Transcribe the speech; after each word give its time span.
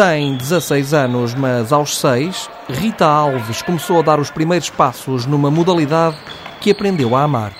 Tem 0.00 0.34
16 0.34 0.94
anos, 0.94 1.34
mas 1.34 1.74
aos 1.74 1.98
6, 1.98 2.48
Rita 2.70 3.04
Alves 3.04 3.60
começou 3.60 3.98
a 3.98 4.02
dar 4.02 4.18
os 4.18 4.30
primeiros 4.30 4.70
passos 4.70 5.26
numa 5.26 5.50
modalidade 5.50 6.16
que 6.58 6.70
aprendeu 6.70 7.14
a 7.14 7.24
amar, 7.24 7.52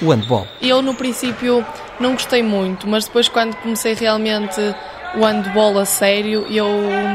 o 0.00 0.10
handball. 0.10 0.46
Eu, 0.62 0.80
no 0.80 0.94
princípio, 0.94 1.66
não 1.98 2.12
gostei 2.12 2.40
muito, 2.40 2.86
mas 2.86 3.06
depois, 3.06 3.28
quando 3.28 3.56
comecei 3.56 3.94
realmente 3.94 4.60
o 5.14 5.24
handball 5.24 5.78
a 5.78 5.84
sério, 5.84 6.46
eu 6.50 6.68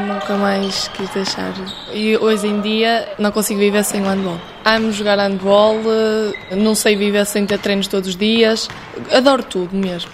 nunca 0.07 0.35
mais 0.35 0.87
quis 0.89 1.09
deixar. 1.09 1.53
E 1.93 2.17
hoje 2.17 2.47
em 2.47 2.61
dia 2.61 3.07
não 3.19 3.31
consigo 3.31 3.59
viver 3.59 3.83
sem 3.83 4.01
o 4.01 4.05
handball. 4.05 4.39
Amo 4.65 4.91
jogar 4.91 5.17
handball, 5.17 5.77
não 6.57 6.75
sei 6.75 6.95
viver 6.95 7.25
sem 7.25 7.45
ter 7.45 7.59
treinos 7.59 7.87
todos 7.87 8.09
os 8.09 8.15
dias, 8.15 8.67
adoro 9.11 9.43
tudo 9.43 9.75
mesmo. 9.75 10.11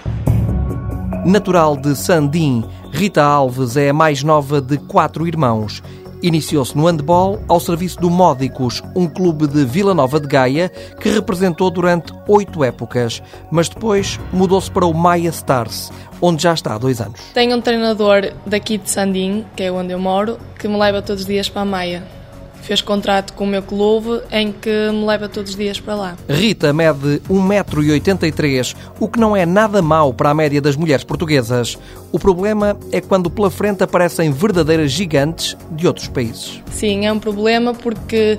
Natural 1.25 1.77
de 1.77 1.95
Sandim, 1.95 2.63
Rita 2.91 3.21
Alves 3.21 3.77
é 3.77 3.89
a 3.89 3.93
mais 3.93 4.23
nova 4.23 4.61
de 4.61 4.77
quatro 4.77 5.27
irmãos. 5.27 5.83
Iniciou-se 6.21 6.75
no 6.75 6.85
handball 6.85 7.41
ao 7.47 7.59
serviço 7.59 7.97
do 7.99 8.09
Módicos, 8.09 8.83
um 8.95 9.07
clube 9.07 9.47
de 9.47 9.63
Vila 9.63 9.93
Nova 9.93 10.19
de 10.19 10.27
Gaia 10.27 10.69
que 10.99 11.09
representou 11.09 11.71
durante 11.71 12.13
oito 12.27 12.63
épocas, 12.63 13.23
mas 13.49 13.69
depois 13.69 14.19
mudou-se 14.33 14.69
para 14.69 14.85
o 14.85 14.93
Maia 14.93 15.29
Stars, 15.29 15.91
onde 16.21 16.43
já 16.43 16.53
está 16.53 16.75
há 16.75 16.77
dois 16.77 16.99
anos. 16.99 17.21
Tenho 17.33 17.55
um 17.55 17.61
treinador 17.61 18.33
daqui 18.45 18.77
de 18.77 18.89
Sandim, 18.89 19.45
que 19.55 19.63
é 19.63 19.71
onde 19.71 19.93
eu 19.93 19.99
moro, 19.99 20.37
que 20.57 20.67
me 20.67 20.77
leva 20.77 21.01
todos 21.01 21.21
os 21.21 21.27
dias 21.27 21.47
para 21.47 21.61
a 21.61 21.65
Maia 21.65 22.18
fez 22.61 22.81
contrato 22.81 23.33
com 23.33 23.43
o 23.43 23.47
meu 23.47 23.61
clube 23.61 24.21
em 24.31 24.51
que 24.51 24.89
me 24.91 25.05
leva 25.05 25.27
todos 25.27 25.51
os 25.51 25.57
dias 25.57 25.79
para 25.79 25.95
lá. 25.95 26.17
Rita 26.27 26.71
mede 26.73 27.21
1,83m, 27.29 28.75
o 28.99 29.07
que 29.07 29.19
não 29.19 29.35
é 29.35 29.45
nada 29.45 29.81
mau 29.81 30.13
para 30.13 30.29
a 30.29 30.33
média 30.33 30.61
das 30.61 30.75
mulheres 30.75 31.03
portuguesas. 31.03 31.77
O 32.11 32.19
problema 32.19 32.77
é 32.91 33.01
quando 33.01 33.29
pela 33.29 33.49
frente 33.49 33.83
aparecem 33.83 34.31
verdadeiras 34.31 34.91
gigantes 34.91 35.57
de 35.71 35.87
outros 35.87 36.07
países. 36.07 36.61
Sim, 36.71 37.05
é 37.05 37.13
um 37.13 37.19
problema 37.19 37.73
porque 37.73 38.37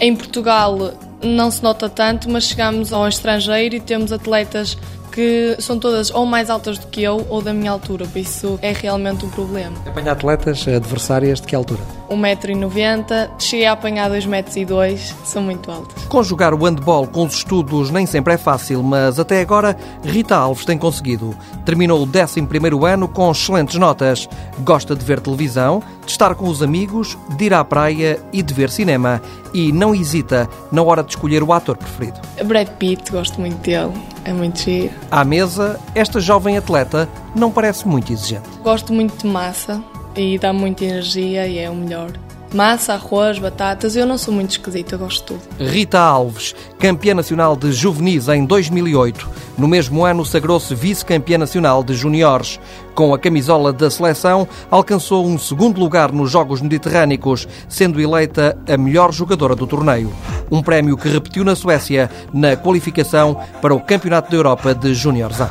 em 0.00 0.14
Portugal 0.14 0.94
não 1.22 1.50
se 1.50 1.62
nota 1.62 1.88
tanto, 1.88 2.28
mas 2.30 2.44
chegamos 2.44 2.92
ao 2.92 3.06
estrangeiro 3.08 3.76
e 3.76 3.80
temos 3.80 4.12
atletas 4.12 4.76
que 5.12 5.56
são 5.60 5.78
todas 5.78 6.10
ou 6.10 6.24
mais 6.24 6.48
altas 6.48 6.78
do 6.78 6.86
que 6.86 7.02
eu 7.02 7.26
ou 7.28 7.42
da 7.42 7.52
minha 7.52 7.70
altura, 7.70 8.06
por 8.06 8.18
isso 8.18 8.58
é 8.62 8.72
realmente 8.72 9.24
um 9.24 9.30
problema. 9.30 9.76
Apanha 9.86 10.12
atletas 10.12 10.66
adversárias 10.66 11.40
de 11.40 11.46
que 11.46 11.54
altura? 11.54 11.80
1,90m, 12.16 13.30
cheguei 13.38 13.66
a 13.66 13.72
apanhar 13.72 14.10
2,2m, 14.10 15.14
são 15.24 15.42
muito 15.42 15.70
altas. 15.70 16.04
Conjugar 16.04 16.54
o 16.54 16.64
handball 16.64 17.06
com 17.06 17.24
os 17.24 17.34
estudos 17.34 17.90
nem 17.90 18.06
sempre 18.06 18.34
é 18.34 18.36
fácil, 18.36 18.82
mas 18.82 19.18
até 19.18 19.40
agora 19.40 19.76
Rita 20.04 20.36
Alves 20.36 20.64
tem 20.64 20.78
conseguido. 20.78 21.34
Terminou 21.64 22.02
o 22.02 22.08
11 22.08 22.86
ano 22.86 23.08
com 23.08 23.30
excelentes 23.30 23.76
notas. 23.76 24.28
Gosta 24.60 24.94
de 24.94 25.04
ver 25.04 25.20
televisão, 25.20 25.82
de 26.04 26.10
estar 26.10 26.34
com 26.34 26.48
os 26.48 26.62
amigos, 26.62 27.16
de 27.36 27.44
ir 27.46 27.54
à 27.54 27.64
praia 27.64 28.20
e 28.32 28.42
de 28.42 28.52
ver 28.54 28.70
cinema. 28.70 29.20
E 29.54 29.70
não 29.70 29.94
hesita 29.94 30.48
na 30.70 30.82
hora 30.82 31.02
de 31.02 31.10
escolher 31.10 31.42
o 31.42 31.52
ator 31.52 31.76
preferido. 31.76 32.18
Brad 32.44 32.68
Pitt, 32.78 33.10
gosto 33.12 33.40
muito 33.40 33.58
dele, 33.58 33.92
é 34.24 34.32
muito 34.32 34.60
giro. 34.60 34.92
À 35.10 35.24
mesa, 35.24 35.78
esta 35.94 36.20
jovem 36.20 36.56
atleta 36.56 37.08
não 37.34 37.50
parece 37.50 37.86
muito 37.86 38.12
exigente. 38.12 38.48
Gosto 38.62 38.92
muito 38.92 39.16
de 39.18 39.26
massa, 39.26 39.82
e 40.16 40.38
dá 40.38 40.52
muita 40.52 40.84
energia 40.84 41.46
e 41.46 41.58
é 41.58 41.70
o 41.70 41.74
melhor. 41.74 42.12
Massa, 42.54 42.92
arroz, 42.94 43.38
batatas, 43.38 43.96
eu 43.96 44.04
não 44.04 44.18
sou 44.18 44.32
muito 44.34 44.50
esquisita, 44.50 44.96
gosto 44.98 45.34
de 45.34 45.40
tudo. 45.40 45.70
Rita 45.70 45.98
Alves, 45.98 46.54
campeã 46.78 47.14
nacional 47.14 47.56
de 47.56 47.72
juvenis 47.72 48.28
em 48.28 48.44
2008. 48.44 49.26
No 49.56 49.66
mesmo 49.66 50.04
ano, 50.04 50.24
sagrou-se 50.24 50.74
vice-campeã 50.74 51.38
nacional 51.38 51.82
de 51.82 51.94
juniores. 51.94 52.60
Com 52.94 53.14
a 53.14 53.18
camisola 53.18 53.72
da 53.72 53.90
seleção, 53.90 54.46
alcançou 54.70 55.26
um 55.26 55.38
segundo 55.38 55.80
lugar 55.80 56.12
nos 56.12 56.30
Jogos 56.30 56.60
Mediterrânicos, 56.60 57.48
sendo 57.70 57.98
eleita 57.98 58.58
a 58.68 58.76
melhor 58.76 59.12
jogadora 59.12 59.56
do 59.56 59.66
torneio. 59.66 60.12
Um 60.50 60.62
prémio 60.62 60.98
que 60.98 61.08
repetiu 61.08 61.44
na 61.44 61.56
Suécia 61.56 62.10
na 62.34 62.54
qualificação 62.54 63.40
para 63.62 63.74
o 63.74 63.80
Campeonato 63.80 64.30
da 64.30 64.36
Europa 64.36 64.74
de 64.74 64.92
Júniores 64.92 65.40
A. 65.40 65.50